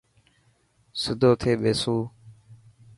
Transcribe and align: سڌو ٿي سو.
سڌو 1.01 1.31
ٿي 1.41 1.51
سو. 1.81 1.95